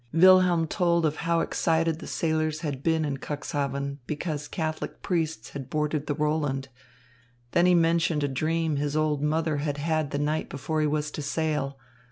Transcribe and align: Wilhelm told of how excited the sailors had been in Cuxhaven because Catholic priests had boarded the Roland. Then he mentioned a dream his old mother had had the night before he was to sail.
Wilhelm 0.13 0.65
told 0.65 1.05
of 1.05 1.17
how 1.17 1.41
excited 1.41 1.99
the 1.99 2.07
sailors 2.07 2.61
had 2.61 2.81
been 2.81 3.05
in 3.05 3.17
Cuxhaven 3.17 3.99
because 4.07 4.47
Catholic 4.47 5.03
priests 5.03 5.49
had 5.49 5.69
boarded 5.69 6.07
the 6.07 6.15
Roland. 6.15 6.69
Then 7.51 7.67
he 7.67 7.75
mentioned 7.75 8.23
a 8.23 8.27
dream 8.27 8.77
his 8.77 8.97
old 8.97 9.21
mother 9.21 9.57
had 9.57 9.77
had 9.77 10.09
the 10.09 10.17
night 10.17 10.49
before 10.49 10.81
he 10.81 10.87
was 10.87 11.11
to 11.11 11.21
sail. 11.21 11.77